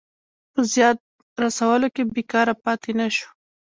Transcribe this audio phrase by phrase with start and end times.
[0.53, 0.95] په زیان
[1.43, 3.27] رسولو کې بېکاره پاته نه شو.